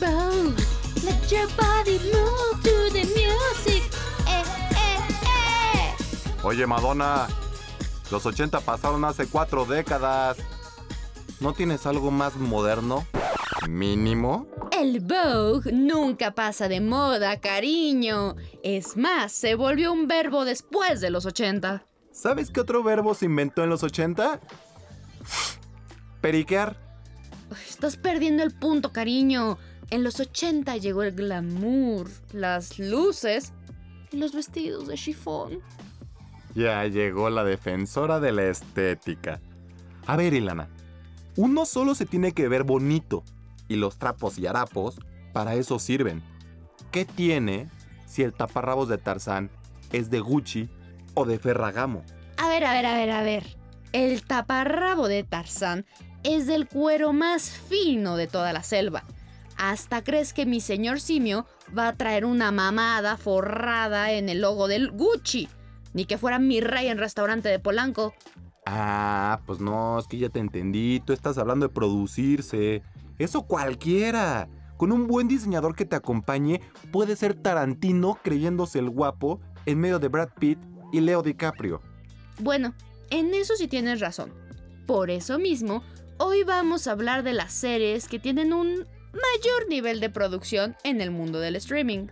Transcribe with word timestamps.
Vogue, 0.00 0.56
let 1.04 1.30
your 1.30 1.46
body 1.56 2.00
move 2.12 2.60
to 2.64 2.90
the 2.92 3.04
music. 3.14 3.84
Eh, 4.26 4.42
eh, 4.72 4.98
eh. 5.22 6.42
Oye, 6.42 6.66
Madonna, 6.66 7.28
los 8.10 8.26
80 8.26 8.60
pasaron 8.62 9.04
hace 9.04 9.28
cuatro 9.28 9.64
décadas. 9.64 10.38
¿No 11.38 11.52
tienes 11.52 11.86
algo 11.86 12.10
más 12.10 12.34
moderno? 12.34 13.06
Mínimo. 13.68 14.48
El 14.72 14.98
Vogue 14.98 15.70
nunca 15.72 16.34
pasa 16.34 16.66
de 16.66 16.80
moda, 16.80 17.38
cariño. 17.40 18.34
Es 18.64 18.96
más, 18.96 19.30
se 19.30 19.54
volvió 19.54 19.92
un 19.92 20.08
verbo 20.08 20.44
después 20.44 21.00
de 21.00 21.10
los 21.10 21.26
80. 21.26 21.86
¿Sabes 22.10 22.50
qué 22.50 22.58
otro 22.60 22.82
verbo 22.82 23.14
se 23.14 23.26
inventó 23.26 23.62
en 23.62 23.70
los 23.70 23.84
80? 23.84 24.40
Periquear. 26.20 26.76
Estás 27.68 27.96
perdiendo 27.96 28.42
el 28.42 28.52
punto, 28.52 28.92
cariño. 28.92 29.58
En 29.90 30.02
los 30.02 30.18
80 30.18 30.76
llegó 30.78 31.02
el 31.04 31.12
glamour, 31.12 32.10
las 32.32 32.78
luces 32.78 33.52
y 34.10 34.16
los 34.16 34.32
vestidos 34.32 34.88
de 34.88 34.96
chifón. 34.96 35.60
Ya 36.54 36.84
llegó 36.86 37.30
la 37.30 37.44
defensora 37.44 38.18
de 38.18 38.32
la 38.32 38.44
estética. 38.44 39.40
A 40.06 40.16
ver, 40.16 40.34
Ilana. 40.34 40.68
Uno 41.36 41.66
solo 41.66 41.94
se 41.94 42.06
tiene 42.06 42.32
que 42.32 42.48
ver 42.48 42.64
bonito. 42.64 43.22
Y 43.68 43.76
los 43.76 43.98
trapos 43.98 44.38
y 44.38 44.46
harapos 44.46 44.98
para 45.32 45.54
eso 45.54 45.78
sirven. 45.78 46.22
¿Qué 46.90 47.04
tiene 47.04 47.68
si 48.06 48.22
el 48.22 48.32
taparrabos 48.32 48.88
de 48.88 48.98
Tarzán 48.98 49.50
es 49.92 50.08
de 50.10 50.20
Gucci 50.20 50.68
o 51.14 51.26
de 51.26 51.38
Ferragamo? 51.38 52.02
A 52.38 52.48
ver, 52.48 52.64
a 52.64 52.72
ver, 52.72 52.86
a 52.86 52.94
ver, 52.94 53.10
a 53.10 53.22
ver. 53.22 53.56
El 53.92 54.22
taparrabo 54.22 55.08
de 55.08 55.24
Tarzán 55.24 55.84
es 56.22 56.46
del 56.46 56.66
cuero 56.66 57.12
más 57.12 57.50
fino 57.50 58.16
de 58.16 58.26
toda 58.26 58.52
la 58.52 58.62
selva. 58.62 59.04
Hasta 59.56 60.04
crees 60.04 60.32
que 60.32 60.46
mi 60.46 60.60
señor 60.60 61.00
simio 61.00 61.46
va 61.76 61.88
a 61.88 61.96
traer 61.96 62.24
una 62.24 62.52
mamada 62.52 63.16
forrada 63.16 64.12
en 64.12 64.28
el 64.28 64.40
logo 64.40 64.68
del 64.68 64.90
Gucci. 64.90 65.48
Ni 65.94 66.04
que 66.04 66.18
fuera 66.18 66.38
mi 66.38 66.60
rey 66.60 66.88
en 66.88 66.98
restaurante 66.98 67.48
de 67.48 67.58
Polanco. 67.58 68.12
Ah, 68.66 69.40
pues 69.46 69.60
no, 69.60 69.98
es 69.98 70.06
que 70.06 70.18
ya 70.18 70.28
te 70.28 70.40
entendí. 70.40 71.00
Tú 71.00 71.12
estás 71.12 71.38
hablando 71.38 71.68
de 71.68 71.74
producirse. 71.74 72.82
Eso 73.18 73.42
cualquiera. 73.42 74.48
Con 74.76 74.92
un 74.92 75.06
buen 75.06 75.26
diseñador 75.26 75.74
que 75.74 75.86
te 75.86 75.96
acompañe, 75.96 76.60
puede 76.92 77.16
ser 77.16 77.34
Tarantino 77.34 78.18
creyéndose 78.22 78.78
el 78.78 78.90
guapo 78.90 79.40
en 79.64 79.80
medio 79.80 79.98
de 79.98 80.08
Brad 80.08 80.28
Pitt 80.38 80.58
y 80.92 81.00
Leo 81.00 81.22
DiCaprio. 81.22 81.80
Bueno, 82.40 82.74
en 83.08 83.32
eso 83.32 83.54
sí 83.56 83.68
tienes 83.68 84.00
razón. 84.00 84.34
Por 84.86 85.08
eso 85.08 85.38
mismo, 85.38 85.82
hoy 86.18 86.44
vamos 86.44 86.86
a 86.86 86.92
hablar 86.92 87.22
de 87.22 87.32
las 87.32 87.52
series 87.52 88.06
que 88.06 88.18
tienen 88.18 88.52
un 88.52 88.86
mayor 89.16 89.68
nivel 89.68 90.00
de 90.00 90.10
producción 90.10 90.76
en 90.84 91.00
el 91.00 91.10
mundo 91.10 91.40
del 91.40 91.56
streaming. 91.56 92.08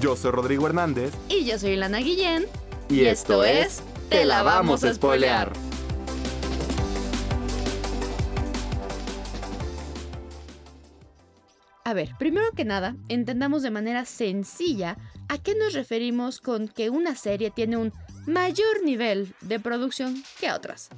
Yo 0.00 0.16
soy 0.16 0.32
Rodrigo 0.32 0.66
Hernández. 0.66 1.12
Y 1.28 1.44
yo 1.44 1.58
soy 1.58 1.76
Lana 1.76 1.98
Guillén. 1.98 2.46
Y, 2.88 3.04
esto 3.04 3.44
es 3.44 3.82
Te 4.08 4.24
la 4.24 4.42
vamos 4.42 4.84
a 4.84 4.92
spoilear. 4.92 5.52
A 11.84 11.94
ver, 11.94 12.10
primero 12.18 12.52
que 12.52 12.64
nada, 12.64 12.96
entendamos 13.08 13.62
de 13.62 13.70
manera 13.70 14.04
sencilla 14.04 14.96
a 15.28 15.38
qué 15.38 15.54
nos 15.54 15.72
referimos 15.72 16.40
con 16.40 16.68
que 16.68 16.90
una 16.90 17.16
serie 17.16 17.50
tiene 17.50 17.76
un 17.76 17.92
mayor 18.26 18.82
nivel 18.84 19.34
de 19.40 19.60
producción 19.60 20.22
que 20.40 20.52
otras. 20.52 20.88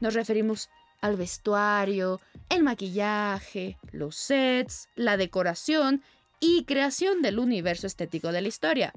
Nos 0.00 0.14
referimos 0.14 0.68
al 1.00 1.16
vestuario, 1.16 2.20
el 2.52 2.62
maquillaje, 2.62 3.78
los 3.92 4.14
sets, 4.14 4.88
la 4.94 5.16
decoración 5.16 6.02
y 6.38 6.64
creación 6.64 7.22
del 7.22 7.38
universo 7.38 7.86
estético 7.86 8.30
de 8.30 8.42
la 8.42 8.48
historia. 8.48 8.92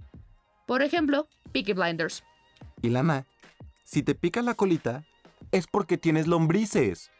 Por 0.65 0.81
ejemplo, 0.81 1.27
Peaky 1.53 1.73
Blinders. 1.73 2.23
Y 2.81 2.89
Lana, 2.89 3.25
si 3.83 4.03
te 4.03 4.13
pica 4.13 4.41
la 4.41 4.55
colita, 4.55 5.05
es 5.51 5.67
porque 5.67 5.97
tienes 5.97 6.27
lombrices. 6.27 7.11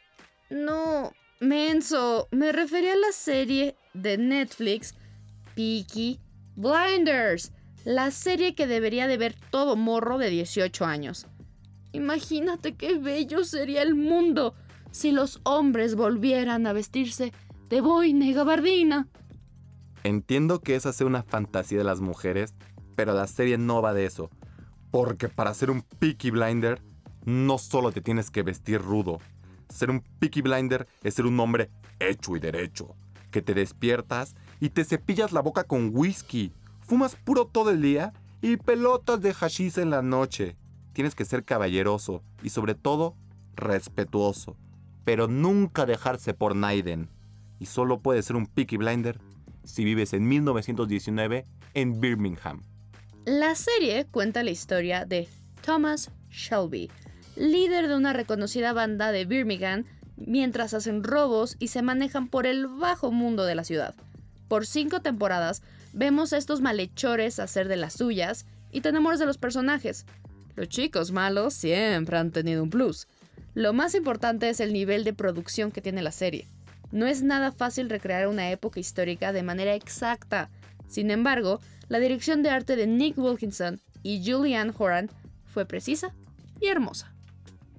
No, 0.49 1.13
menso, 1.39 2.27
me 2.31 2.51
refería 2.51 2.93
a 2.93 2.97
la 2.97 3.11
serie 3.13 3.75
de 3.93 4.17
Netflix 4.17 4.93
Peaky 5.55 6.19
Blinders, 6.55 7.53
la 7.85 8.11
serie 8.11 8.55
que 8.55 8.67
debería 8.67 9.07
de 9.07 9.17
ver 9.17 9.35
todo 9.51 9.75
morro 9.75 10.17
de 10.17 10.29
18 10.29 10.85
años. 10.85 11.27
Imagínate 11.93 12.75
qué 12.75 12.97
bello 12.97 13.45
sería 13.45 13.81
el 13.81 13.95
mundo 13.95 14.53
si 14.95 15.11
los 15.11 15.41
hombres 15.43 15.95
volvieran 15.95 16.65
a 16.65 16.71
vestirse 16.71 17.33
de 17.67 17.81
boina 17.81 18.27
y 18.27 18.33
gabardina. 18.33 19.09
Entiendo 20.05 20.61
que 20.61 20.75
esa 20.75 20.93
sea 20.93 21.05
una 21.05 21.21
fantasía 21.21 21.79
de 21.79 21.83
las 21.83 21.99
mujeres, 21.99 22.55
pero 22.95 23.13
la 23.13 23.27
serie 23.27 23.57
no 23.57 23.81
va 23.81 23.93
de 23.93 24.05
eso. 24.05 24.29
Porque 24.91 25.27
para 25.27 25.53
ser 25.53 25.69
un 25.69 25.81
Peaky 25.81 26.31
Blinder, 26.31 26.81
no 27.25 27.57
solo 27.57 27.91
te 27.91 27.99
tienes 27.99 28.31
que 28.31 28.41
vestir 28.41 28.81
rudo. 28.81 29.19
Ser 29.67 29.91
un 29.91 29.99
Peaky 29.99 30.41
Blinder 30.41 30.87
es 31.03 31.15
ser 31.15 31.25
un 31.25 31.37
hombre 31.41 31.69
hecho 31.99 32.37
y 32.37 32.39
derecho. 32.39 32.95
Que 33.31 33.41
te 33.41 33.53
despiertas 33.53 34.33
y 34.61 34.69
te 34.69 34.85
cepillas 34.85 35.33
la 35.33 35.41
boca 35.41 35.65
con 35.65 35.89
whisky. 35.93 36.53
Fumas 36.79 37.17
puro 37.17 37.47
todo 37.47 37.69
el 37.69 37.81
día 37.81 38.13
y 38.41 38.55
pelotas 38.55 39.19
de 39.19 39.33
hashish 39.33 39.77
en 39.77 39.89
la 39.89 40.01
noche. 40.01 40.55
Tienes 40.93 41.15
que 41.15 41.25
ser 41.25 41.43
caballeroso 41.43 42.23
y 42.43 42.49
sobre 42.49 42.75
todo 42.75 43.17
respetuoso. 43.57 44.55
Pero 45.05 45.27
nunca 45.27 45.85
dejarse 45.85 46.33
por 46.33 46.55
Naiden. 46.55 47.09
Y 47.59 47.67
solo 47.67 48.01
puedes 48.01 48.25
ser 48.25 48.35
un 48.35 48.47
Peaky 48.47 48.77
Blinder 48.77 49.21
si 49.63 49.85
vives 49.85 50.13
en 50.13 50.27
1919 50.27 51.45
en 51.73 52.01
Birmingham. 52.01 52.61
La 53.25 53.55
serie 53.55 54.05
cuenta 54.05 54.43
la 54.43 54.51
historia 54.51 55.05
de 55.05 55.27
Thomas 55.65 56.11
Shelby, 56.29 56.91
líder 57.35 57.87
de 57.87 57.95
una 57.95 58.13
reconocida 58.13 58.73
banda 58.73 59.11
de 59.11 59.25
Birmingham, 59.25 59.85
mientras 60.17 60.73
hacen 60.73 61.03
robos 61.03 61.55
y 61.59 61.69
se 61.69 61.81
manejan 61.81 62.27
por 62.27 62.45
el 62.45 62.67
bajo 62.67 63.11
mundo 63.11 63.45
de 63.45 63.55
la 63.55 63.63
ciudad. 63.63 63.95
Por 64.47 64.65
cinco 64.65 65.01
temporadas 65.01 65.63
vemos 65.93 66.33
a 66.33 66.37
estos 66.37 66.61
malhechores 66.61 67.39
hacer 67.39 67.67
de 67.67 67.77
las 67.77 67.93
suyas 67.93 68.45
y 68.71 68.81
te 68.81 68.89
enamoras 68.89 69.19
de 69.19 69.25
los 69.25 69.37
personajes. 69.37 70.05
Los 70.55 70.69
chicos 70.69 71.11
malos 71.11 71.53
siempre 71.53 72.17
han 72.17 72.31
tenido 72.31 72.63
un 72.63 72.69
plus. 72.69 73.07
Lo 73.55 73.71
más 73.71 73.95
importante 73.95 74.49
es 74.49 74.59
el 74.59 74.73
nivel 74.73 75.05
de 75.05 75.13
producción 75.13 75.71
que 75.71 75.81
tiene 75.81 76.01
la 76.01 76.11
serie. 76.11 76.45
No 76.91 77.07
es 77.07 77.23
nada 77.23 77.53
fácil 77.53 77.89
recrear 77.89 78.27
una 78.27 78.51
época 78.51 78.81
histórica 78.81 79.31
de 79.31 79.43
manera 79.43 79.73
exacta. 79.75 80.49
Sin 80.89 81.09
embargo, 81.09 81.61
la 81.87 81.99
dirección 81.99 82.43
de 82.43 82.49
arte 82.49 82.75
de 82.75 82.85
Nick 82.85 83.17
Wilkinson 83.17 83.79
y 84.03 84.29
Julianne 84.29 84.73
Horan 84.77 85.09
fue 85.45 85.65
precisa 85.65 86.13
y 86.59 86.67
hermosa. 86.67 87.15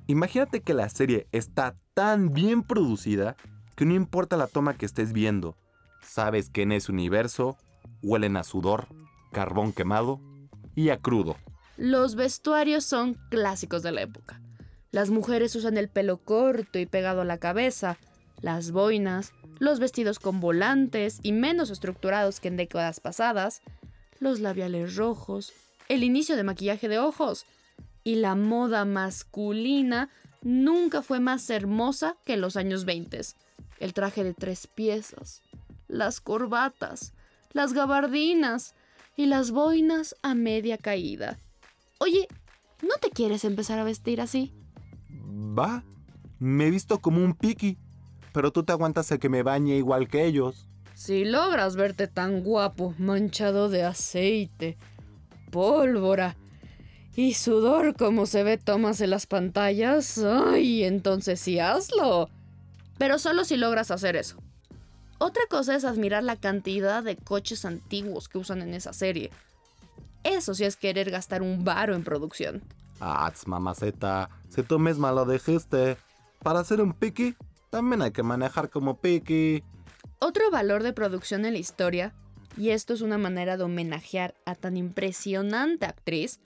Imagínate 0.07 0.63
que 0.63 0.73
la 0.73 0.89
serie 0.89 1.27
está 1.31 1.77
tan 1.93 2.33
bien 2.33 2.63
producida 2.63 3.37
que 3.75 3.85
no 3.85 3.95
importa 3.95 4.39
la 4.39 4.47
toma 4.47 4.79
que 4.79 4.87
estés 4.87 5.13
viendo. 5.13 5.59
Sabes 6.01 6.49
que 6.49 6.63
en 6.63 6.73
ese 6.73 6.91
universo 6.91 7.59
huelen 8.03 8.39
a 8.39 8.45
sudor, 8.45 8.87
carbón 9.31 9.75
quemado 9.75 10.21
y 10.75 10.89
a 10.89 10.97
crudo. 10.97 11.37
Los 11.77 12.15
vestuarios 12.15 12.85
son 12.85 13.19
clásicos 13.29 13.83
de 13.83 13.93
la 13.93 14.01
época. 14.01 14.41
Las 14.91 15.11
mujeres 15.11 15.55
usan 15.57 15.77
el 15.77 15.89
pelo 15.89 16.19
corto 16.19 16.79
y 16.79 16.87
pegado 16.87 17.23
a 17.23 17.25
la 17.25 17.39
cabeza, 17.39 17.99
las 18.41 18.71
boinas, 18.71 19.33
los 19.59 19.79
vestidos 19.79 20.19
con 20.19 20.41
volantes 20.41 21.19
y 21.23 21.33
menos 21.33 21.71
estructurados 21.71 22.41
que 22.41 22.49
en 22.49 22.57
décadas 22.57 23.01
pasadas, 23.01 23.63
los 24.21 24.41
labiales 24.41 24.97
rojos, 24.97 25.53
el 25.89 26.05
inicio 26.05 26.37
de 26.37 26.45
maquillaje 26.45 26.89
de 26.89 26.99
ojos 26.99 27.47
y 28.05 28.17
la 28.17 28.35
moda 28.35 28.85
masculina 28.85 30.11
nunca 30.43 31.03
fue 31.03 31.21
más 31.21 31.49
hermosa 31.51 32.17
que 32.25 32.35
en 32.35 32.41
los 32.41 32.57
años 32.57 32.85
20. 32.85 33.21
El 33.81 33.95
traje 33.95 34.25
de 34.25 34.33
tres 34.33 34.67
piezas, 34.67 35.43
las 35.89 36.21
corbatas, 36.21 37.13
las 37.53 37.73
gabardinas 37.73 38.75
y 39.17 39.27
las 39.27 39.51
boinas 39.51 40.15
a 40.23 40.35
media 40.35 40.79
caída. 40.79 41.39
Oye, 41.99 42.29
¿no 42.83 42.95
te 43.01 43.11
quieres 43.11 43.45
empezar 43.45 43.79
a 43.79 43.85
vestir 43.85 44.21
así? 44.21 44.53
Va, 45.57 45.85
me 46.39 46.67
he 46.67 46.71
visto 46.71 46.99
como 46.99 47.25
un 47.25 47.35
piqui, 47.35 47.79
pero 48.33 48.53
tú 48.53 48.63
te 48.63 48.73
aguantas 48.73 49.11
a 49.13 49.19
que 49.19 49.29
me 49.29 49.43
bañe 49.43 49.77
igual 49.77 50.09
que 50.09 50.25
ellos. 50.25 50.69
Si 50.95 51.25
logras 51.25 51.77
verte 51.77 52.09
tan 52.09 52.43
guapo, 52.43 52.95
manchado 52.99 53.69
de 53.69 53.85
aceite, 53.85 54.77
pólvora 55.51 56.37
y 57.15 57.35
sudor 57.35 57.97
como 57.97 58.27
se 58.27 58.43
ve 58.43 58.59
Thomas 58.59 59.01
en 59.01 59.11
las 59.11 59.27
pantallas, 59.27 60.19
ay, 60.19 60.85
entonces 60.85 61.41
sí 61.41 61.59
hazlo. 61.59 62.29
Pero 62.99 63.19
solo 63.19 63.45
si 63.45 63.57
logras 63.57 63.91
hacer 63.91 64.17
eso. 64.17 64.37
Otra 65.19 65.43
cosa 65.49 65.75
es 65.75 65.85
admirar 65.85 66.23
la 66.23 66.37
cantidad 66.37 67.03
de 67.03 67.17
coches 67.17 67.65
antiguos 67.65 68.29
que 68.29 68.37
usan 68.39 68.61
en 68.61 68.75
esa 68.75 68.93
serie. 68.93 69.31
Eso 70.25 70.55
sí 70.55 70.65
es 70.65 70.77
querer 70.77 71.11
gastar 71.11 71.41
un 71.41 71.65
varo 71.65 71.95
en 71.95 72.05
producción. 72.05 72.63
Ah, 73.01 73.33
mamaceta, 73.47 74.31
si 74.49 74.63
tú 74.63 74.79
misma 74.79 75.13
lo 75.13 75.25
dijiste. 75.25 75.97
Para 76.43 76.65
ser 76.65 76.81
un 76.81 76.93
piqui, 76.93 77.37
también 77.71 78.03
hay 78.03 78.13
que 78.13 78.23
manejar 78.23 78.71
como 78.71 79.01
piqui. 79.01 79.63
Otro 80.19 80.51
valor 80.51 80.83
de 80.83 80.93
producción 80.93 81.45
en 81.45 81.53
la 81.53 81.59
historia, 81.59 82.15
y 82.57 82.71
esto 82.71 82.95
es 82.95 83.03
una 83.03 83.19
manera 83.19 83.57
de 83.57 83.65
homenajear 83.65 84.35
a 84.47 84.55
tan 84.55 84.77
impresionante 84.77 85.85
actriz, 85.85 86.41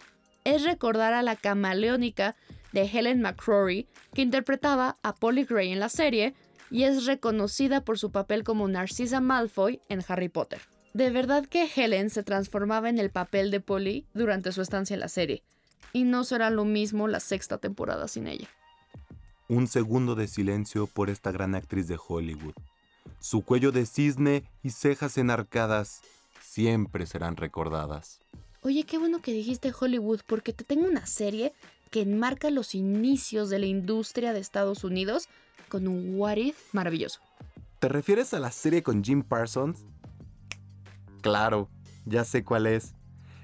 es 0.44 0.64
recordar 0.64 1.12
a 1.12 1.22
la 1.22 1.36
camaleónica 1.36 2.34
de 2.72 2.82
Helen 2.82 3.20
McCrory, 3.20 3.86
que 4.14 4.22
interpretaba 4.22 4.98
a 5.02 5.14
Polly 5.14 5.44
Gray 5.44 5.72
en 5.72 5.80
la 5.80 5.88
serie 5.88 6.34
y 6.70 6.84
es 6.84 7.06
reconocida 7.06 7.84
por 7.84 7.98
su 7.98 8.10
papel 8.10 8.44
como 8.44 8.68
Narcissa 8.68 9.20
Malfoy 9.20 9.80
en 9.88 10.02
Harry 10.08 10.28
Potter. 10.28 10.60
De 10.94 11.10
verdad 11.10 11.46
que 11.46 11.68
Helen 11.74 12.10
se 12.10 12.22
transformaba 12.22 12.88
en 12.88 12.98
el 12.98 13.10
papel 13.10 13.50
de 13.50 13.60
Polly 13.60 14.06
durante 14.14 14.52
su 14.52 14.62
estancia 14.62 14.94
en 14.94 15.00
la 15.00 15.08
serie, 15.08 15.44
y 15.92 16.04
no 16.04 16.24
será 16.24 16.50
lo 16.50 16.64
mismo 16.64 17.08
la 17.08 17.20
sexta 17.20 17.58
temporada 17.58 18.08
sin 18.08 18.26
ella. 18.26 18.48
Un 19.48 19.66
segundo 19.66 20.14
de 20.14 20.28
silencio 20.28 20.86
por 20.86 21.10
esta 21.10 21.32
gran 21.32 21.54
actriz 21.54 21.88
de 21.88 21.98
Hollywood. 22.06 22.54
Su 23.18 23.42
cuello 23.42 23.72
de 23.72 23.86
cisne 23.86 24.44
y 24.62 24.70
cejas 24.70 25.18
enarcadas 25.18 26.02
siempre 26.40 27.06
serán 27.06 27.36
recordadas. 27.36 28.20
Oye, 28.62 28.84
qué 28.84 28.98
bueno 28.98 29.22
que 29.22 29.32
dijiste 29.32 29.72
Hollywood, 29.78 30.20
porque 30.26 30.52
te 30.52 30.64
tengo 30.64 30.86
una 30.86 31.06
serie 31.06 31.52
que 31.90 32.02
enmarca 32.02 32.50
los 32.50 32.74
inicios 32.74 33.50
de 33.50 33.58
la 33.58 33.66
industria 33.66 34.32
de 34.32 34.40
Estados 34.40 34.84
Unidos 34.84 35.28
con 35.68 35.88
un 35.88 36.18
what 36.18 36.36
if 36.36 36.56
maravilloso. 36.72 37.20
¿Te 37.78 37.88
refieres 37.88 38.34
a 38.34 38.40
la 38.40 38.52
serie 38.52 38.82
con 38.82 39.02
Jim 39.02 39.22
Parsons? 39.22 39.84
Claro, 41.22 41.68
ya 42.04 42.24
sé 42.24 42.44
cuál 42.44 42.66
es. 42.66 42.94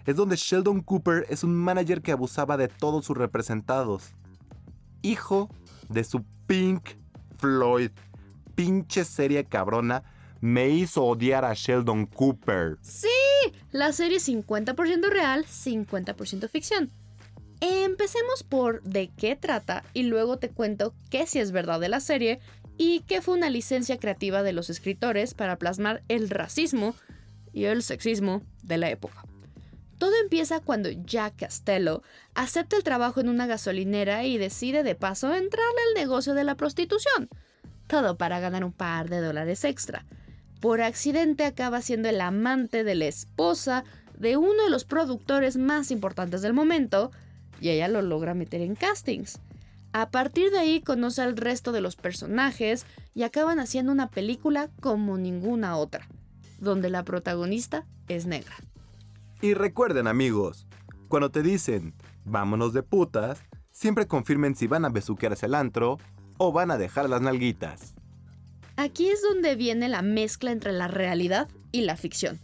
Es 0.07 0.15
donde 0.15 0.37
Sheldon 0.37 0.83
Cooper 0.83 1.27
es 1.29 1.43
un 1.43 1.55
manager 1.55 2.01
que 2.01 2.13
abusaba 2.13 2.57
de 2.57 2.69
todos 2.69 3.05
sus 3.05 3.17
representados. 3.17 4.13
Hijo 5.03 5.51
de 5.89 6.05
su 6.05 6.25
Pink 6.47 6.91
Floyd. 7.39 7.91
Pinche 8.55 9.05
serie 9.05 9.45
cabrona 9.45 10.05
me 10.41 10.69
hizo 10.69 11.05
odiar 11.05 11.45
a 11.45 11.55
Sheldon 11.55 12.07
Cooper. 12.07 12.79
Sí, 12.83 13.09
la 13.73 13.93
serie 13.93 14.19
50% 14.19 15.09
real, 15.09 15.45
50% 15.45 16.49
ficción. 16.49 16.91
Empecemos 17.61 18.45
por 18.45 18.83
de 18.83 19.09
qué 19.09 19.35
trata 19.35 19.83
y 19.93 20.05
luego 20.05 20.39
te 20.39 20.51
cuento 20.51 20.95
qué 21.11 21.27
si 21.27 21.41
es 21.41 21.51
verdad 21.51 21.81
de 21.81 21.89
la 21.89 22.01
serie 22.01 22.39
y 22.79 23.01
qué 23.01 23.23
fue 23.23 23.35
una 23.35 23.51
licencia 23.51 23.99
creativa 23.99 24.45
de 24.45 24.53
los 24.53 24.71
escritores 24.71 25.35
para 25.35 25.57
plasmar 25.57 26.05
el 26.09 26.31
racismo 26.31 26.95
y 27.53 27.65
el 27.65 27.83
sexismo 27.83 28.43
de 28.63 28.77
la 28.77 28.91
época. 28.91 29.26
Todo 29.99 30.13
empieza 30.23 30.61
cuando 30.61 30.91
Jack 30.91 31.37
Castello 31.37 32.03
acepta 32.35 32.77
el 32.77 32.83
trabajo 32.83 33.21
en 33.21 33.29
una 33.29 33.47
gasolinera 33.47 34.25
y 34.25 34.37
decide 34.37 34.83
de 34.83 34.95
paso 34.95 35.35
entrarle 35.35 35.81
al 35.89 35.95
negocio 35.95 36.35
de 36.35 36.45
la 36.45 36.55
prostitución. 36.55 37.29
Todo 37.87 38.17
para 38.17 38.41
ganar 38.41 38.65
un 38.65 38.73
par 38.73 39.09
de 39.09 39.21
dólares 39.21 39.65
extra. 39.65 40.05
Por 40.61 40.83
accidente 40.83 41.45
acaba 41.45 41.81
siendo 41.81 42.09
el 42.09 42.21
amante 42.21 42.85
de 42.85 42.95
la 42.95 43.07
esposa 43.07 43.85
de 44.19 44.37
uno 44.37 44.65
de 44.65 44.71
los 44.71 44.85
productores 44.85 45.57
más 45.57 45.91
importantes 45.91 46.43
del 46.43 46.53
momento, 46.53 47.11
y 47.61 47.71
ella 47.71 47.89
lo 47.89 48.03
logra 48.03 48.35
meter 48.35 48.61
en 48.61 48.75
castings. 48.75 49.39
A 49.93 50.11
partir 50.11 50.51
de 50.51 50.59
ahí 50.59 50.83
conoce 50.83 51.23
al 51.23 51.37
resto 51.37 51.73
de 51.73 51.81
los 51.81 51.97
personajes 51.97 52.85
y 53.15 53.23
acaban 53.23 53.59
haciendo 53.61 53.93
una 53.93 54.11
película 54.11 54.69
como 54.81 55.17
ninguna 55.17 55.77
otra, 55.77 56.07
donde 56.59 56.91
la 56.91 57.03
protagonista 57.03 57.87
es 58.09 58.27
negra. 58.27 58.55
Y 59.41 59.55
recuerden 59.55 60.07
amigos, 60.07 60.67
cuando 61.09 61.31
te 61.31 61.43
dicen 61.43 61.95
vámonos 62.25 62.73
de 62.73 62.83
putas, 62.83 63.41
siempre 63.71 64.07
confirmen 64.07 64.57
si 64.57 64.67
van 64.67 64.85
a 64.85 64.89
besuquearse 64.89 65.47
el 65.47 65.55
antro 65.55 65.99
o 66.39 66.53
van 66.53 66.71
a 66.71 66.79
dejar 66.79 67.09
las 67.09 67.21
nalguitas. 67.21 67.95
Aquí 68.77 69.09
es 69.09 69.23
donde 69.23 69.55
viene 69.55 69.89
la 69.89 70.03
mezcla 70.03 70.51
entre 70.51 70.73
la 70.73 70.89
realidad 70.89 71.49
y 71.73 71.83
la 71.83 71.97
ficción. 71.97 72.39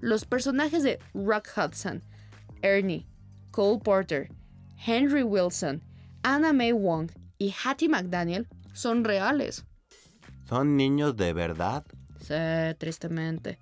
Los 0.00 0.24
personajes 0.24 0.82
de 0.82 0.98
Rock 1.14 1.48
Hudson, 1.56 2.02
Ernie, 2.62 3.06
Cole 3.50 3.80
Porter 3.82 4.28
Henry 4.84 5.22
Wilson, 5.22 5.82
Anna 6.22 6.52
May 6.52 6.72
Wong 6.72 7.10
y 7.38 7.54
Hattie 7.64 7.88
McDaniel 7.88 8.46
son 8.72 9.04
reales. 9.04 9.64
¿Son 10.48 10.76
niños 10.76 11.16
de 11.16 11.32
verdad? 11.32 11.84
Sí, 12.20 12.34
tristemente. 12.78 13.58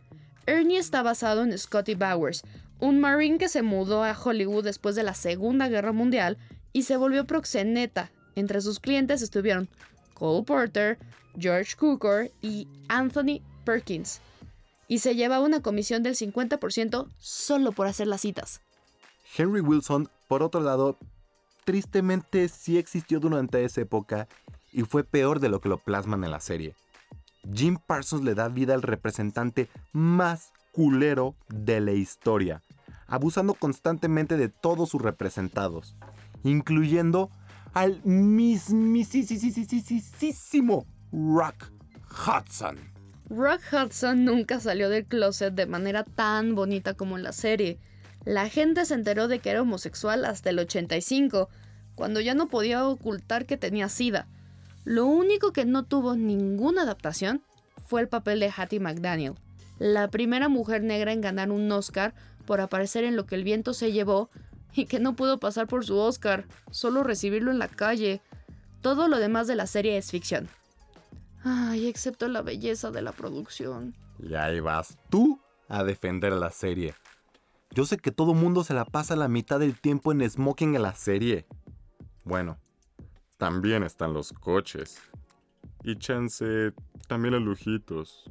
Ernie 0.47 0.79
está 0.79 1.03
basado 1.03 1.43
en 1.43 1.57
Scotty 1.57 1.95
Bowers, 1.95 2.43
un 2.81 3.01
marine 3.01 3.39
que 3.39 3.49
se 3.49 3.63
mudó 3.63 4.05
a 4.05 4.19
Hollywood 4.19 4.65
después 4.65 4.95
de 4.95 5.03
la 5.03 5.15
Segunda 5.15 5.69
Guerra 5.69 5.93
Mundial 5.93 6.39
y 6.73 6.83
se 6.83 6.97
volvió 6.97 7.27
proxeneta. 7.27 8.11
Entre 8.35 8.61
sus 8.61 8.81
clientes 8.81 9.23
estuvieron 9.23 9.69
Cole 10.15 10.45
Porter, 10.45 10.99
George 11.39 11.77
Cukor 11.77 12.31
y 12.43 12.69
Anthony 12.89 13.41
Perkins. 13.65 14.21
Y 14.89 14.99
se 14.99 15.15
llevaba 15.15 15.45
una 15.45 15.63
comisión 15.63 16.03
del 16.03 16.15
50% 16.15 17.09
solo 17.19 17.73
por 17.73 17.87
hacer 17.87 18.07
las 18.07 18.21
citas. 18.21 18.61
Henry 19.37 19.61
Wilson, 19.61 20.09
por 20.29 20.43
otro 20.43 20.61
lado, 20.61 20.99
tristemente 21.65 22.49
sí 22.49 22.79
existió 22.79 23.21
durante 23.21 23.65
esa 23.65 23.81
época 23.81 24.29
y 24.73 24.83
fue 24.83 25.05
peor 25.05 25.41
de 25.41 25.49
lo 25.49 25.61
que 25.61 25.69
lo 25.69 25.79
plasman 25.79 26.25
en 26.25 26.31
la 26.31 26.41
serie. 26.41 26.75
Jim 27.53 27.79
Parsons 27.87 28.25
le 28.25 28.35
da 28.35 28.49
vida 28.49 28.75
al 28.75 28.83
representante 28.83 29.69
más 29.93 30.53
culero 30.75 31.37
de 31.49 31.81
la 31.81 31.93
historia, 31.93 32.61
abusando 33.07 33.55
constantemente 33.55 34.37
de 34.37 34.49
todos 34.49 34.91
sus 34.91 35.01
representados, 35.01 35.95
incluyendo 36.43 37.31
al 37.75 38.03
mismísimo 38.05 38.67
Rock 41.13 41.71
Hudson. 42.11 42.77
Rock 43.31 43.61
Hudson 43.73 44.25
nunca 44.25 44.59
salió 44.59 44.89
del 44.89 45.07
closet 45.07 45.55
de 45.55 45.67
manera 45.67 46.03
tan 46.03 46.57
bonita 46.57 46.95
como 46.95 47.17
en 47.17 47.23
la 47.23 47.33
serie. 47.33 47.79
La 48.25 48.49
gente 48.49 48.85
se 48.85 48.95
enteró 48.95 49.29
de 49.29 49.39
que 49.39 49.51
era 49.51 49.63
homosexual 49.63 50.25
hasta 50.25 50.51
el 50.51 50.59
85, 50.59 51.49
cuando 51.95 52.21
ya 52.21 52.35
no 52.35 52.49
podía 52.49 52.85
ocultar 52.85 53.47
que 53.47 53.57
tenía 53.57 53.89
sida. 53.89 54.27
Lo 54.85 55.07
único 55.07 55.53
que 55.53 55.65
no 55.65 55.85
tuvo 55.85 56.17
ninguna 56.17 56.83
adaptación 56.83 57.43
fue 57.87 58.01
el 58.01 58.09
papel 58.09 58.41
de 58.41 58.53
Hattie 58.55 58.81
McDaniel, 58.81 59.35
la 59.79 60.09
primera 60.09 60.49
mujer 60.49 60.83
negra 60.83 61.13
en 61.13 61.21
ganar 61.21 61.51
un 61.51 61.71
Oscar 61.73 62.15
por 62.47 62.61
aparecer 62.61 63.05
en 63.05 63.17
Lo 63.17 63.27
que 63.27 63.35
el 63.35 63.45
viento 63.45 63.75
se 63.75 63.93
llevó 63.93 64.31
y 64.75 64.87
que 64.87 64.99
no 64.99 65.15
pudo 65.15 65.39
pasar 65.39 65.67
por 65.67 65.85
su 65.85 65.97
Oscar, 65.97 66.47
solo 66.71 67.03
recibirlo 67.03 67.51
en 67.51 67.59
la 67.59 67.69
calle. 67.69 68.21
Todo 68.81 69.09
lo 69.09 69.19
demás 69.19 69.47
de 69.47 69.57
la 69.57 69.67
serie 69.67 69.97
es 69.97 70.11
ficción. 70.11 70.49
Ay, 71.43 71.87
excepto 71.87 72.29
la 72.29 72.43
belleza 72.43 72.91
de 72.91 73.03
la 73.03 73.13
producción. 73.13 73.95
Y 74.19 74.35
ahí 74.35 74.61
vas 74.61 74.99
tú 75.11 75.41
a 75.69 75.85
defender 75.85 76.33
la 76.33 76.51
serie. 76.51 76.95
Yo 77.71 77.85
sé 77.85 77.99
que 77.99 78.13
todo 78.13 78.35
mundo 78.35 78.65
se 78.65 78.75
la 78.75 78.85
pasa 78.85 79.17
la 79.17 79.29
mitad 79.29 79.59
del 79.59 79.79
tiempo 79.79 80.13
en 80.13 80.29
smoking 80.29 80.77
en 80.77 80.83
la 80.83 80.95
serie. 80.95 81.47
Bueno, 82.25 82.59
también 83.37 83.83
están 83.83 84.15
los 84.15 84.33
coches. 84.33 85.01
Y 85.83 85.99
chance, 85.99 86.73
también 87.09 87.35
los 87.35 87.43
lujitos. 87.43 88.31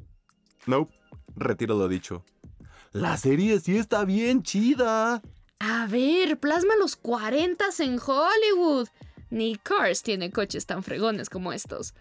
Nope, 0.66 0.94
retiro 1.36 1.76
lo 1.76 1.88
dicho. 1.88 2.24
La 2.92 3.16
serie 3.16 3.60
sí 3.60 3.76
está 3.76 4.04
bien 4.04 4.42
chida. 4.42 5.22
A 5.58 5.86
ver, 5.86 6.38
plasma 6.38 6.74
los 6.78 6.96
40 6.96 7.64
en 7.80 7.98
Hollywood. 7.98 8.88
Ni 9.30 9.56
Cars 9.56 10.02
tiene 10.02 10.30
coches 10.30 10.66
tan 10.66 10.82
fregones 10.82 11.28
como 11.28 11.52
estos. 11.52 11.94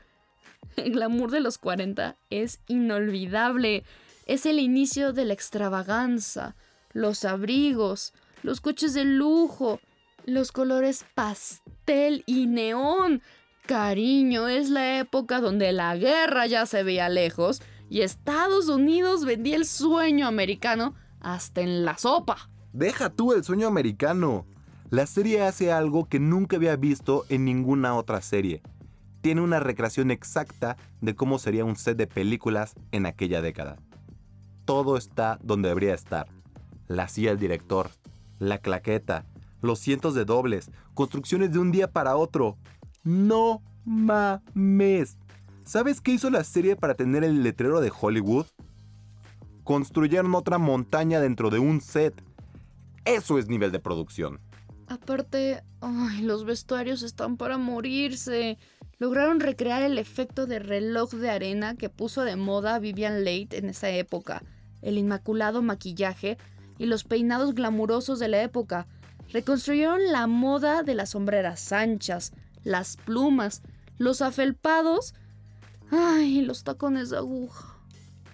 El 0.76 0.92
glamour 0.94 1.32
de 1.32 1.40
los 1.40 1.58
40 1.58 2.16
es 2.30 2.60
inolvidable. 2.68 3.84
Es 4.26 4.46
el 4.46 4.60
inicio 4.60 5.14
de 5.14 5.26
la 5.26 5.34
extravaganza 5.34 6.56
los 6.94 7.26
abrigos, 7.26 8.14
los 8.44 8.62
coches 8.62 8.94
de 8.94 9.04
lujo, 9.04 9.82
los 10.26 10.52
colores 10.52 11.06
pastel 11.16 12.24
y 12.26 12.48
neón. 12.48 13.22
Cariño, 13.66 14.48
es 14.48 14.70
la 14.70 15.00
época 15.00 15.42
donde 15.42 15.72
la 15.72 15.96
guerra 15.96 16.46
ya 16.48 16.66
se 16.66 16.84
veía 16.84 17.10
lejos 17.10 17.62
y 17.94 18.02
Estados 18.02 18.70
Unidos 18.70 19.24
vendía 19.24 19.56
el 19.56 19.68
sueño 19.68 20.26
americano 20.26 20.96
hasta 21.20 21.62
en 21.62 21.86
la 21.86 21.96
sopa. 21.96 22.50
Deja 22.72 23.12
tú 23.12 23.34
el 23.34 23.44
sueño 23.44 23.68
americano. 23.68 24.48
La 24.90 25.06
serie 25.06 25.44
hace 25.44 25.72
algo 25.72 26.06
que 26.10 26.20
nunca 26.20 26.56
había 26.56 26.76
visto 26.76 27.24
en 27.30 27.46
ninguna 27.46 27.94
otra 27.94 28.24
serie. 28.24 28.64
Tiene 29.22 29.42
una 29.42 29.60
recreación 29.60 30.10
exacta 30.10 30.76
de 31.02 31.14
cómo 31.14 31.38
sería 31.38 31.66
un 31.66 31.76
set 31.76 31.96
de 31.96 32.08
películas 32.08 32.74
en 32.92 33.06
aquella 33.06 33.44
década. 33.44 33.78
Todo 34.66 34.98
está 34.98 35.38
donde 35.44 35.70
debería 35.70 35.94
estar 35.94 36.26
la 36.88 37.08
silla 37.08 37.30
del 37.30 37.40
director, 37.40 37.92
la 38.40 38.58
claqueta, 38.58 39.24
los 39.62 39.78
cientos 39.78 40.16
de 40.16 40.26
dobles, 40.26 40.72
construcciones 40.96 41.52
de 41.52 41.60
un 41.60 41.72
día 41.72 41.92
para 41.92 42.16
otro. 42.16 42.58
No 43.04 43.62
mames. 43.86 45.20
¿Sabes 45.66 46.02
qué 46.02 46.12
hizo 46.12 46.30
la 46.30 46.44
serie 46.44 46.76
para 46.76 46.96
tener 46.96 47.24
el 47.24 47.42
letrero 47.42 47.80
de 47.80 47.92
Hollywood? 47.98 48.46
Construyeron 49.64 50.36
otra 50.36 50.58
montaña 50.58 51.22
dentro 51.22 51.50
de 51.50 51.60
un 51.60 51.80
set. 51.80 52.22
Eso 53.06 53.38
es 53.40 53.48
nivel 53.48 53.72
de 53.72 53.80
producción. 53.80 54.42
Aparte, 54.88 55.64
ay, 55.80 56.22
los 56.22 56.44
vestuarios 56.44 57.02
están 57.02 57.38
para 57.38 57.58
morirse. 57.58 58.58
lograron 59.00 59.40
recrear 59.40 59.84
el 59.84 59.98
efecto 59.98 60.46
de 60.48 60.60
reloj 60.60 61.12
de 61.14 61.30
arena 61.30 61.76
que 61.76 61.90
puso 61.90 62.24
de 62.24 62.36
moda 62.36 62.80
Vivian 62.80 63.24
Leigh 63.24 63.48
en 63.52 63.70
esa 63.70 63.90
época, 63.90 64.44
el 64.82 64.98
inmaculado 64.98 65.62
maquillaje 65.62 66.38
y 66.78 66.86
los 66.86 67.06
peinados 67.06 67.56
glamurosos 67.56 68.20
de 68.20 68.28
la 68.28 68.44
época. 68.44 68.88
Reconstruyeron 69.30 70.12
la 70.12 70.28
moda 70.28 70.84
de 70.84 70.94
las 70.94 71.12
sombreras 71.12 71.72
anchas, 71.72 72.34
las 72.64 72.98
plumas, 72.98 73.62
los 73.98 74.22
afelpados, 74.22 75.16
ay, 75.92 76.42
los 76.42 76.64
tacones 76.64 77.10
de 77.10 77.18
aguja. 77.18 77.78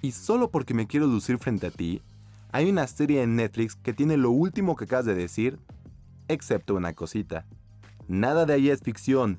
Y 0.01 0.11
solo 0.11 0.49
porque 0.51 0.73
me 0.73 0.87
quiero 0.87 1.07
lucir 1.07 1.37
frente 1.37 1.67
a 1.67 1.71
ti, 1.71 2.01
hay 2.51 2.69
una 2.69 2.87
serie 2.87 3.21
en 3.21 3.35
Netflix 3.35 3.75
que 3.75 3.93
tiene 3.93 4.17
lo 4.17 4.31
último 4.31 4.75
que 4.75 4.85
acabas 4.85 5.05
de 5.05 5.13
decir, 5.13 5.59
excepto 6.27 6.75
una 6.75 6.93
cosita. 6.93 7.45
Nada 8.07 8.45
de 8.45 8.53
ahí 8.53 8.69
es 8.69 8.81
ficción. 8.81 9.37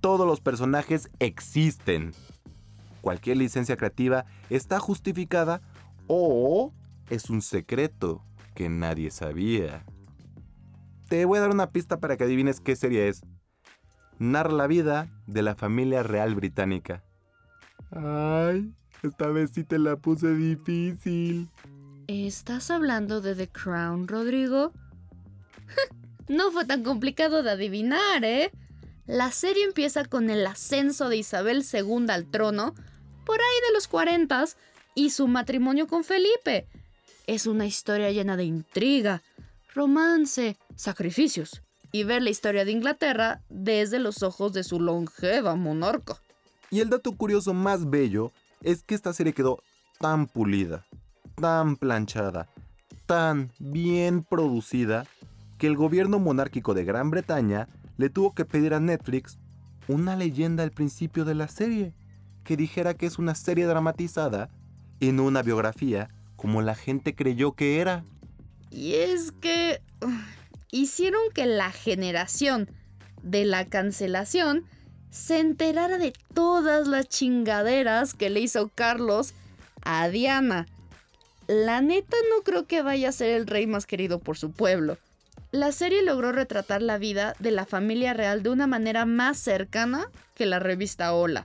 Todos 0.00 0.26
los 0.26 0.40
personajes 0.40 1.10
existen. 1.18 2.12
Cualquier 3.02 3.36
licencia 3.36 3.76
creativa 3.76 4.24
está 4.48 4.80
justificada 4.80 5.60
o 6.06 6.72
es 7.08 7.30
un 7.30 7.42
secreto 7.42 8.24
que 8.54 8.68
nadie 8.68 9.10
sabía. 9.10 9.84
Te 11.08 11.24
voy 11.24 11.38
a 11.38 11.42
dar 11.42 11.50
una 11.50 11.70
pista 11.70 12.00
para 12.00 12.16
que 12.16 12.24
adivines 12.24 12.60
qué 12.60 12.74
serie 12.76 13.08
es. 13.08 13.22
Narra 14.18 14.52
la 14.52 14.66
vida 14.66 15.08
de 15.26 15.42
la 15.42 15.54
familia 15.54 16.02
real 16.02 16.34
británica. 16.34 17.04
Ay, 17.90 18.72
esta 19.02 19.28
vez 19.28 19.50
sí 19.54 19.64
te 19.64 19.78
la 19.78 19.96
puse 19.96 20.34
difícil. 20.34 21.48
¿Estás 22.06 22.70
hablando 22.70 23.20
de 23.20 23.34
The 23.34 23.48
Crown, 23.48 24.08
Rodrigo? 24.08 24.72
no 26.28 26.50
fue 26.50 26.64
tan 26.64 26.82
complicado 26.82 27.42
de 27.42 27.50
adivinar, 27.50 28.24
¿eh? 28.24 28.50
La 29.06 29.32
serie 29.32 29.64
empieza 29.64 30.04
con 30.04 30.30
el 30.30 30.46
ascenso 30.46 31.08
de 31.08 31.16
Isabel 31.16 31.64
II 31.72 32.06
al 32.10 32.30
trono, 32.30 32.74
por 33.24 33.40
ahí 33.40 33.68
de 33.68 33.74
los 33.74 33.88
40, 33.88 34.44
y 34.94 35.10
su 35.10 35.28
matrimonio 35.28 35.86
con 35.86 36.04
Felipe. 36.04 36.68
Es 37.26 37.46
una 37.46 37.66
historia 37.66 38.10
llena 38.10 38.36
de 38.36 38.44
intriga, 38.44 39.22
romance, 39.74 40.56
sacrificios, 40.76 41.62
y 41.92 42.04
ver 42.04 42.22
la 42.22 42.30
historia 42.30 42.64
de 42.64 42.72
Inglaterra 42.72 43.42
desde 43.48 43.98
los 43.98 44.22
ojos 44.22 44.52
de 44.52 44.62
su 44.62 44.80
longeva 44.80 45.56
monarca. 45.56 46.20
Y 46.70 46.80
el 46.80 46.90
dato 46.90 47.16
curioso 47.16 47.52
más 47.52 47.90
bello 47.90 48.32
es 48.62 48.82
que 48.82 48.94
esta 48.94 49.12
serie 49.12 49.32
quedó 49.32 49.62
tan 49.98 50.26
pulida, 50.26 50.86
tan 51.34 51.76
planchada, 51.76 52.48
tan 53.06 53.50
bien 53.58 54.22
producida, 54.22 55.06
que 55.58 55.66
el 55.66 55.76
gobierno 55.76 56.18
monárquico 56.18 56.72
de 56.72 56.84
Gran 56.84 57.10
Bretaña 57.10 57.68
le 57.98 58.08
tuvo 58.08 58.34
que 58.34 58.44
pedir 58.44 58.72
a 58.72 58.80
Netflix 58.80 59.38
una 59.88 60.16
leyenda 60.16 60.62
al 60.62 60.70
principio 60.70 61.24
de 61.24 61.34
la 61.34 61.48
serie, 61.48 61.92
que 62.44 62.56
dijera 62.56 62.94
que 62.94 63.06
es 63.06 63.18
una 63.18 63.34
serie 63.34 63.66
dramatizada 63.66 64.48
y 65.00 65.12
no 65.12 65.24
una 65.24 65.42
biografía 65.42 66.08
como 66.36 66.62
la 66.62 66.74
gente 66.74 67.14
creyó 67.14 67.52
que 67.52 67.80
era. 67.80 68.04
Y 68.70 68.94
es 68.94 69.32
que 69.32 69.82
hicieron 70.70 71.20
que 71.34 71.44
la 71.44 71.70
generación 71.70 72.70
de 73.22 73.44
la 73.44 73.66
cancelación 73.66 74.64
se 75.10 75.38
enterara 75.38 75.98
de 75.98 76.12
todas 76.34 76.86
las 76.86 77.08
chingaderas 77.08 78.14
que 78.14 78.30
le 78.30 78.40
hizo 78.40 78.70
Carlos 78.74 79.34
a 79.82 80.08
Diana. 80.08 80.66
La 81.46 81.80
neta 81.80 82.16
no 82.30 82.42
creo 82.44 82.66
que 82.66 82.82
vaya 82.82 83.08
a 83.08 83.12
ser 83.12 83.30
el 83.30 83.46
rey 83.46 83.66
más 83.66 83.86
querido 83.86 84.20
por 84.20 84.38
su 84.38 84.52
pueblo. 84.52 84.98
La 85.50 85.72
serie 85.72 86.02
logró 86.04 86.30
retratar 86.30 86.80
la 86.80 86.96
vida 86.96 87.34
de 87.40 87.50
la 87.50 87.66
familia 87.66 88.14
real 88.14 88.44
de 88.44 88.50
una 88.50 88.68
manera 88.68 89.04
más 89.04 89.36
cercana 89.36 90.08
que 90.36 90.46
la 90.46 90.60
revista 90.60 91.12
Hola. 91.12 91.44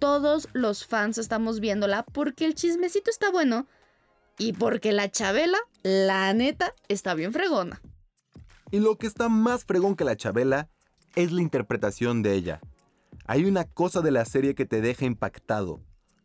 Todos 0.00 0.48
los 0.52 0.84
fans 0.84 1.16
estamos 1.18 1.60
viéndola 1.60 2.04
porque 2.04 2.44
el 2.44 2.56
chismecito 2.56 3.10
está 3.10 3.30
bueno 3.30 3.66
y 4.36 4.52
porque 4.54 4.90
la 4.90 5.10
Chabela, 5.10 5.58
la 5.82 6.32
neta, 6.32 6.74
está 6.88 7.14
bien 7.14 7.32
fregona. 7.32 7.80
Y 8.72 8.80
lo 8.80 8.96
que 8.96 9.06
está 9.06 9.28
más 9.28 9.64
fregón 9.64 9.94
que 9.94 10.04
la 10.04 10.16
Chabela 10.16 10.68
es 11.14 11.30
la 11.30 11.42
interpretación 11.42 12.22
de 12.22 12.34
ella. 12.34 12.60
Hay 13.30 13.44
una 13.44 13.62
cosa 13.62 14.00
de 14.00 14.10
la 14.10 14.24
serie 14.24 14.56
que 14.56 14.66
te 14.66 14.80
deja 14.80 15.04
impactado. 15.04 15.78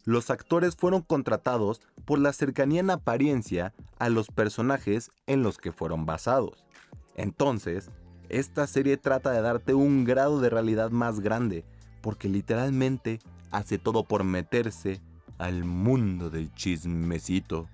Los 0.05 0.31
actores 0.31 0.75
fueron 0.75 1.03
contratados 1.03 1.79
por 2.03 2.17
la 2.17 2.33
cercanía 2.33 2.79
en 2.79 2.89
apariencia 2.89 3.75
a 4.00 4.09
los 4.09 4.29
personajes 4.29 5.12
en 5.27 5.43
los 5.43 5.59
que 5.59 5.71
fueron 5.71 6.07
basados. 6.07 6.65
Entonces, 7.13 7.91
esta 8.27 8.65
serie 8.65 8.97
trata 8.97 9.29
de 9.29 9.41
darte 9.41 9.75
un 9.75 10.03
grado 10.03 10.41
de 10.41 10.50
realidad 10.50 10.89
más 10.89 11.19
grande, 11.19 11.63
porque 12.01 12.27
literalmente 12.27 13.19
hace 13.51 13.77
todo 13.77 14.03
por 14.05 14.24
meterse 14.24 15.00
al 15.38 15.63
mundo 15.63 16.31
del 16.31 16.51
chismecito. 16.55 17.69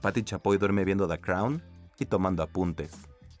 Patty 0.00 0.22
Chapoy 0.22 0.58
duerme 0.58 0.84
viendo 0.84 1.08
The 1.08 1.18
Crown 1.18 1.60
y 1.98 2.06
tomando 2.06 2.44
apuntes. 2.44 2.92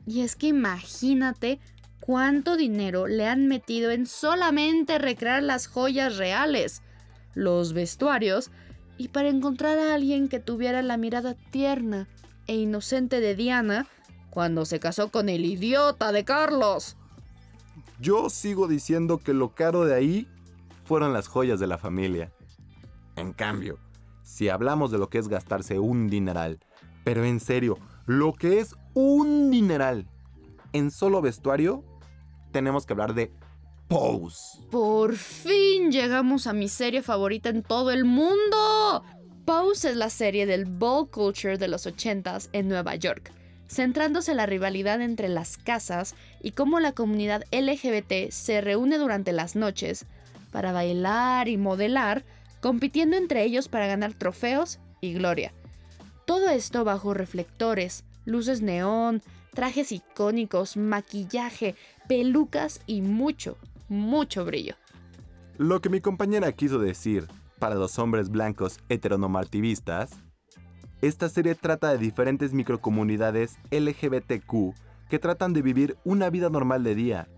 Y 0.08 0.22
es 0.22 0.34
que 0.34 0.48
imagínate 0.48 1.60
cuánto 2.00 2.56
dinero 2.56 3.06
le 3.06 3.26
han 3.26 3.46
metido 3.46 3.90
en 3.90 4.06
solamente 4.06 4.98
recrear 4.98 5.42
las 5.42 5.66
joyas 5.66 6.16
reales, 6.16 6.82
los 7.34 7.72
vestuarios, 7.72 8.50
y 8.98 9.08
para 9.08 9.28
encontrar 9.28 9.78
a 9.78 9.94
alguien 9.94 10.28
que 10.28 10.40
tuviera 10.40 10.82
la 10.82 10.96
mirada 10.96 11.34
tierna 11.50 12.08
e 12.46 12.56
inocente 12.56 13.20
de 13.20 13.34
Diana, 13.34 13.86
cuando 14.30 14.64
se 14.64 14.80
casó 14.80 15.10
con 15.10 15.28
el 15.28 15.44
idiota 15.44 16.12
de 16.12 16.24
Carlos. 16.24 16.96
Yo 18.00 18.30
sigo 18.30 18.68
diciendo 18.68 19.18
que 19.18 19.34
lo 19.34 19.54
caro 19.54 19.84
de 19.84 19.94
ahí 19.94 20.28
fueron 20.84 21.12
las 21.12 21.28
joyas 21.28 21.60
de 21.60 21.66
la 21.66 21.78
familia. 21.78 22.32
En 23.16 23.32
cambio, 23.32 23.78
si 24.22 24.48
hablamos 24.48 24.90
de 24.90 24.98
lo 24.98 25.08
que 25.10 25.18
es 25.18 25.28
gastarse 25.28 25.78
un 25.78 26.08
dineral, 26.08 26.60
pero 27.04 27.24
en 27.24 27.40
serio, 27.40 27.78
lo 28.06 28.32
que 28.32 28.60
es 28.60 28.74
un 28.94 29.50
dineral 29.50 30.08
en 30.72 30.90
solo 30.90 31.20
vestuario, 31.20 31.84
tenemos 32.50 32.86
que 32.86 32.92
hablar 32.92 33.14
de 33.14 33.32
Pose. 33.88 34.60
Por 34.70 35.16
fin 35.16 35.90
llegamos 35.90 36.46
a 36.46 36.52
mi 36.52 36.68
serie 36.68 37.02
favorita 37.02 37.48
en 37.48 37.62
todo 37.62 37.90
el 37.90 38.04
mundo. 38.04 39.04
Pose 39.44 39.90
es 39.90 39.96
la 39.96 40.10
serie 40.10 40.46
del 40.46 40.64
ball 40.64 41.10
culture 41.10 41.58
de 41.58 41.68
los 41.68 41.86
80s 41.86 42.48
en 42.52 42.68
Nueva 42.68 42.94
York 42.94 43.32
centrándose 43.70 44.32
en 44.32 44.36
la 44.38 44.46
rivalidad 44.46 45.00
entre 45.00 45.28
las 45.28 45.56
casas 45.56 46.16
y 46.42 46.50
cómo 46.50 46.80
la 46.80 46.92
comunidad 46.92 47.44
LGBT 47.52 48.30
se 48.30 48.60
reúne 48.60 48.98
durante 48.98 49.32
las 49.32 49.54
noches 49.54 50.06
para 50.50 50.72
bailar 50.72 51.48
y 51.48 51.56
modelar, 51.56 52.24
compitiendo 52.60 53.16
entre 53.16 53.44
ellos 53.44 53.68
para 53.68 53.86
ganar 53.86 54.14
trofeos 54.14 54.80
y 55.00 55.14
gloria. 55.14 55.52
Todo 56.26 56.48
esto 56.48 56.84
bajo 56.84 57.14
reflectores, 57.14 58.02
luces 58.24 58.60
neón, 58.60 59.22
trajes 59.54 59.92
icónicos, 59.92 60.76
maquillaje, 60.76 61.76
pelucas 62.10 62.80
y 62.88 63.02
mucho, 63.02 63.56
mucho 63.88 64.44
brillo. 64.44 64.74
Lo 65.58 65.80
que 65.80 65.90
mi 65.90 66.00
compañera 66.00 66.50
quiso 66.50 66.80
decir 66.80 67.28
para 67.60 67.76
los 67.76 68.00
hombres 68.00 68.30
blancos 68.30 68.80
heteronormativistas 68.88 70.10
esta 71.02 71.28
serie 71.28 71.54
trata 71.54 71.92
de 71.92 71.98
diferentes 71.98 72.52
microcomunidades 72.52 73.58
LGBTQ 73.70 74.74
que 75.08 75.20
tratan 75.20 75.52
de 75.52 75.62
vivir 75.62 75.98
una 76.02 76.30
vida 76.30 76.50
normal 76.50 76.82
de 76.82 76.96
día, 76.96 77.28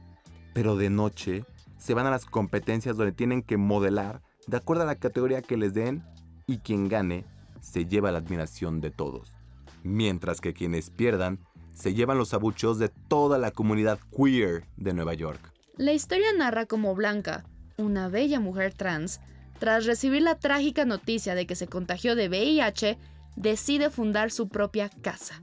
pero 0.54 0.74
de 0.76 0.88
noche 0.88 1.44
se 1.76 1.92
van 1.92 2.06
a 2.06 2.10
las 2.10 2.24
competencias 2.24 2.96
donde 2.96 3.12
tienen 3.12 3.42
que 3.42 3.58
modelar 3.58 4.22
de 4.46 4.56
acuerdo 4.56 4.84
a 4.84 4.86
la 4.86 4.96
categoría 4.96 5.42
que 5.42 5.58
les 5.58 5.74
den 5.74 6.02
y 6.46 6.60
quien 6.60 6.88
gane 6.88 7.26
se 7.60 7.84
lleva 7.84 8.10
la 8.10 8.20
admiración 8.20 8.80
de 8.80 8.90
todos, 8.90 9.34
mientras 9.82 10.40
que 10.40 10.54
quienes 10.54 10.88
pierdan 10.88 11.40
se 11.74 11.94
llevan 11.94 12.18
los 12.18 12.34
abucheos 12.34 12.78
de 12.78 12.88
toda 12.88 13.38
la 13.38 13.50
comunidad 13.50 13.98
queer 14.16 14.64
de 14.76 14.92
Nueva 14.92 15.14
York. 15.14 15.40
La 15.76 15.92
historia 15.92 16.32
narra 16.36 16.66
cómo 16.66 16.94
Blanca, 16.94 17.44
una 17.76 18.08
bella 18.08 18.40
mujer 18.40 18.74
trans, 18.74 19.20
tras 19.58 19.86
recibir 19.86 20.22
la 20.22 20.38
trágica 20.38 20.84
noticia 20.84 21.34
de 21.34 21.46
que 21.46 21.54
se 21.54 21.68
contagió 21.68 22.14
de 22.16 22.28
VIH, 22.28 22.98
decide 23.36 23.90
fundar 23.90 24.30
su 24.30 24.48
propia 24.48 24.88
casa, 24.88 25.42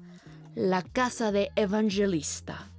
la 0.56 0.82
Casa 0.84 1.32
de 1.32 1.52
Evangelista. 1.56 2.70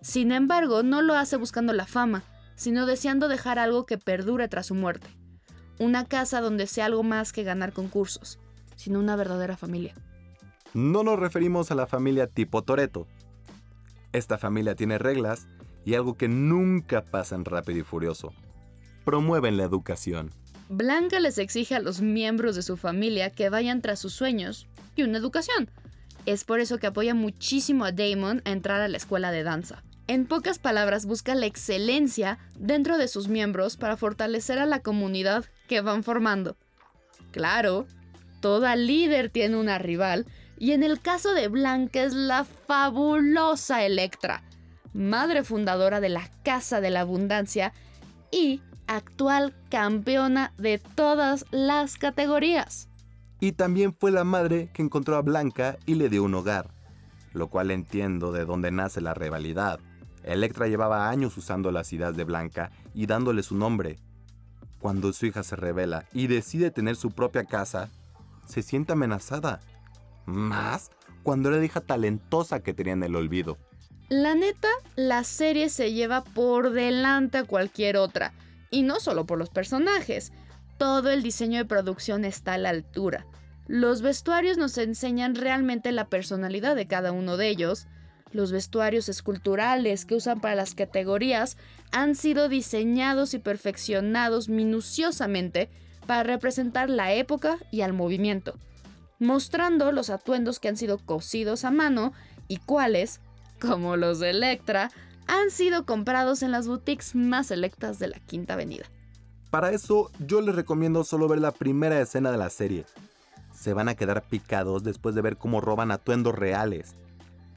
Sin 0.00 0.32
embargo, 0.32 0.82
no 0.82 1.02
lo 1.02 1.14
hace 1.14 1.36
buscando 1.36 1.72
la 1.72 1.86
fama, 1.86 2.22
sino 2.54 2.86
deseando 2.86 3.28
dejar 3.28 3.58
algo 3.58 3.86
que 3.86 3.98
perdure 3.98 4.48
tras 4.48 4.66
su 4.66 4.74
muerte. 4.74 5.08
Una 5.78 6.06
casa 6.06 6.40
donde 6.40 6.66
sea 6.66 6.86
algo 6.86 7.02
más 7.02 7.32
que 7.32 7.42
ganar 7.42 7.72
concursos, 7.72 8.38
sino 8.76 8.98
una 8.98 9.16
verdadera 9.16 9.56
familia. 9.56 9.94
No 10.76 11.02
nos 11.02 11.18
referimos 11.18 11.70
a 11.70 11.74
la 11.74 11.86
familia 11.86 12.26
tipo 12.26 12.60
Toreto. 12.60 13.06
Esta 14.12 14.36
familia 14.36 14.74
tiene 14.74 14.98
reglas 14.98 15.46
y 15.86 15.94
algo 15.94 16.18
que 16.18 16.28
nunca 16.28 17.02
pasa 17.02 17.34
en 17.34 17.46
Rápido 17.46 17.78
y 17.78 17.82
Furioso. 17.82 18.34
Promueven 19.06 19.56
la 19.56 19.64
educación. 19.64 20.32
Blanca 20.68 21.18
les 21.18 21.38
exige 21.38 21.76
a 21.76 21.80
los 21.80 22.02
miembros 22.02 22.56
de 22.56 22.62
su 22.62 22.76
familia 22.76 23.30
que 23.30 23.48
vayan 23.48 23.80
tras 23.80 24.00
sus 24.00 24.12
sueños 24.12 24.66
y 24.96 25.02
una 25.04 25.16
educación. 25.16 25.70
Es 26.26 26.44
por 26.44 26.60
eso 26.60 26.76
que 26.76 26.88
apoya 26.88 27.14
muchísimo 27.14 27.86
a 27.86 27.92
Damon 27.92 28.42
a 28.44 28.50
entrar 28.50 28.82
a 28.82 28.88
la 28.88 28.98
escuela 28.98 29.30
de 29.30 29.44
danza. 29.44 29.82
En 30.08 30.26
pocas 30.26 30.58
palabras, 30.58 31.06
busca 31.06 31.34
la 31.34 31.46
excelencia 31.46 32.38
dentro 32.58 32.98
de 32.98 33.08
sus 33.08 33.28
miembros 33.28 33.78
para 33.78 33.96
fortalecer 33.96 34.58
a 34.58 34.66
la 34.66 34.82
comunidad 34.82 35.46
que 35.68 35.80
van 35.80 36.04
formando. 36.04 36.58
Claro, 37.30 37.86
toda 38.42 38.76
líder 38.76 39.30
tiene 39.30 39.56
una 39.56 39.78
rival, 39.78 40.26
y 40.58 40.72
en 40.72 40.82
el 40.82 41.00
caso 41.00 41.32
de 41.34 41.48
Blanca 41.48 42.02
es 42.02 42.14
la 42.14 42.44
fabulosa 42.44 43.84
Electra, 43.84 44.42
madre 44.92 45.44
fundadora 45.44 46.00
de 46.00 46.08
la 46.08 46.30
Casa 46.42 46.80
de 46.80 46.90
la 46.90 47.00
Abundancia 47.00 47.72
y 48.30 48.62
actual 48.86 49.54
campeona 49.70 50.52
de 50.58 50.78
todas 50.78 51.44
las 51.50 51.96
categorías. 51.96 52.88
Y 53.40 53.52
también 53.52 53.92
fue 53.92 54.10
la 54.10 54.24
madre 54.24 54.70
que 54.72 54.82
encontró 54.82 55.16
a 55.16 55.22
Blanca 55.22 55.76
y 55.84 55.94
le 55.94 56.08
dio 56.08 56.24
un 56.24 56.34
hogar, 56.34 56.70
lo 57.32 57.48
cual 57.48 57.70
entiendo 57.70 58.32
de 58.32 58.44
dónde 58.44 58.70
nace 58.70 59.00
la 59.00 59.12
rivalidad. 59.14 59.78
Electra 60.22 60.66
llevaba 60.66 61.10
años 61.10 61.36
usando 61.36 61.70
las 61.70 61.92
ideas 61.92 62.16
de 62.16 62.24
Blanca 62.24 62.70
y 62.94 63.06
dándole 63.06 63.42
su 63.42 63.56
nombre. 63.56 63.98
Cuando 64.80 65.12
su 65.12 65.26
hija 65.26 65.42
se 65.42 65.56
revela 65.56 66.04
y 66.12 66.26
decide 66.26 66.70
tener 66.70 66.96
su 66.96 67.10
propia 67.10 67.44
casa, 67.44 67.90
se 68.46 68.62
siente 68.62 68.92
amenazada. 68.92 69.60
Más 70.26 70.90
cuando 71.22 71.48
era 71.48 71.58
la 71.58 71.64
hija 71.64 71.80
talentosa 71.80 72.60
que 72.60 72.74
tenía 72.74 72.92
en 72.92 73.02
el 73.02 73.16
olvido. 73.16 73.58
La 74.08 74.34
neta, 74.34 74.68
la 74.94 75.24
serie 75.24 75.68
se 75.68 75.92
lleva 75.92 76.22
por 76.22 76.70
delante 76.70 77.38
a 77.38 77.44
cualquier 77.44 77.96
otra. 77.96 78.32
Y 78.70 78.82
no 78.82 79.00
solo 79.00 79.26
por 79.26 79.38
los 79.38 79.50
personajes. 79.50 80.32
Todo 80.78 81.10
el 81.10 81.22
diseño 81.22 81.58
de 81.58 81.64
producción 81.64 82.24
está 82.24 82.54
a 82.54 82.58
la 82.58 82.68
altura. 82.68 83.26
Los 83.66 84.02
vestuarios 84.02 84.58
nos 84.58 84.78
enseñan 84.78 85.34
realmente 85.34 85.90
la 85.90 86.08
personalidad 86.08 86.76
de 86.76 86.86
cada 86.86 87.10
uno 87.10 87.36
de 87.36 87.48
ellos, 87.48 87.88
los 88.32 88.52
vestuarios 88.52 89.08
esculturales 89.08 90.04
que 90.04 90.14
usan 90.14 90.40
para 90.40 90.54
las 90.54 90.74
categorías 90.74 91.56
han 91.90 92.14
sido 92.14 92.48
diseñados 92.48 93.34
y 93.34 93.38
perfeccionados 93.38 94.48
minuciosamente 94.48 95.70
para 96.06 96.22
representar 96.22 96.90
la 96.90 97.12
época 97.12 97.58
y 97.72 97.80
al 97.80 97.92
movimiento, 97.92 98.58
mostrando 99.18 99.92
los 99.92 100.10
atuendos 100.10 100.60
que 100.60 100.68
han 100.68 100.76
sido 100.76 100.98
cosidos 100.98 101.64
a 101.64 101.70
mano 101.70 102.12
y 102.48 102.58
cuáles, 102.58 103.20
como 103.60 103.96
los 103.96 104.20
de 104.20 104.30
Electra, 104.30 104.90
han 105.26 105.50
sido 105.50 105.84
comprados 105.84 106.42
en 106.42 106.52
las 106.52 106.68
boutiques 106.68 107.14
más 107.14 107.48
selectas 107.48 107.98
de 107.98 108.08
la 108.08 108.20
Quinta 108.20 108.54
Avenida. 108.54 108.86
Para 109.50 109.70
eso, 109.70 110.10
yo 110.18 110.40
les 110.40 110.54
recomiendo 110.54 111.04
solo 111.04 111.28
ver 111.28 111.40
la 111.40 111.52
primera 111.52 112.00
escena 112.00 112.30
de 112.30 112.38
la 112.38 112.50
serie. 112.50 112.84
Se 113.54 113.72
van 113.72 113.88
a 113.88 113.94
quedar 113.94 114.22
picados 114.22 114.84
después 114.84 115.14
de 115.14 115.22
ver 115.22 115.36
cómo 115.36 115.60
roban 115.60 115.90
atuendos 115.90 116.34
reales 116.34 116.94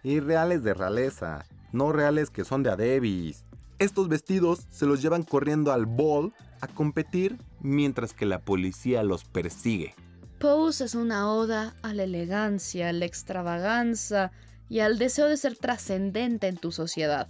y 0.03 0.19
reales 0.19 0.63
de 0.63 0.73
realeza, 0.73 1.45
no 1.71 1.91
reales 1.91 2.29
que 2.29 2.45
son 2.45 2.63
de 2.63 2.71
adebis. 2.71 3.43
Estos 3.79 4.07
vestidos 4.07 4.65
se 4.69 4.85
los 4.85 5.01
llevan 5.01 5.23
corriendo 5.23 5.71
al 5.71 5.85
ball 5.85 6.33
a 6.61 6.67
competir 6.67 7.37
mientras 7.59 8.13
que 8.13 8.25
la 8.25 8.39
policía 8.39 9.03
los 9.03 9.25
persigue. 9.25 9.95
Pose 10.39 10.85
es 10.85 10.95
una 10.95 11.29
oda 11.29 11.75
a 11.81 11.93
la 11.93 12.03
elegancia, 12.03 12.89
a 12.89 12.93
la 12.93 13.05
extravaganza 13.05 14.31
y 14.69 14.79
al 14.79 14.97
deseo 14.97 15.27
de 15.27 15.35
ser 15.35 15.57
trascendente 15.57 16.47
en 16.47 16.55
tu 16.55 16.71
sociedad. 16.71 17.27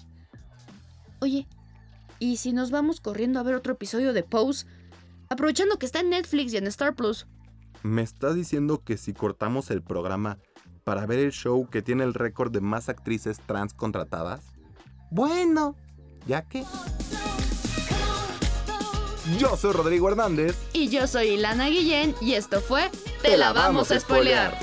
Oye, 1.19 1.47
¿y 2.19 2.37
si 2.37 2.53
nos 2.53 2.69
vamos 2.69 3.01
corriendo 3.01 3.39
a 3.39 3.43
ver 3.43 3.55
otro 3.55 3.73
episodio 3.73 4.13
de 4.13 4.23
Pose? 4.23 4.67
Aprovechando 5.27 5.79
que 5.79 5.87
está 5.87 6.01
en 6.01 6.11
Netflix 6.11 6.53
y 6.53 6.57
en 6.57 6.67
Star 6.67 6.95
Plus. 6.95 7.25
¿Me 7.81 8.03
estás 8.03 8.35
diciendo 8.35 8.83
que 8.83 8.97
si 8.97 9.13
cortamos 9.13 9.71
el 9.71 9.81
programa 9.81 10.37
para 10.83 11.05
ver 11.05 11.19
el 11.19 11.31
show 11.31 11.67
que 11.67 11.81
tiene 11.81 12.03
el 12.03 12.13
récord 12.13 12.51
de 12.51 12.61
más 12.61 12.89
actrices 12.89 13.39
trans 13.45 13.73
contratadas? 13.73 14.41
Bueno, 15.09 15.75
ya 16.27 16.43
que... 16.43 16.63
Yo 19.37 19.55
soy 19.57 19.73
Rodrigo 19.73 20.09
Hernández. 20.09 20.55
Y 20.73 20.89
yo 20.89 21.05
soy 21.07 21.29
Ilana 21.29 21.67
Guillén 21.67 22.15
y 22.21 22.33
esto 22.33 22.61
fue 22.61 22.89
Te 23.21 23.37
la 23.37 23.53
vamos 23.53 23.91
a 23.91 23.99
spoilear. 23.99 24.57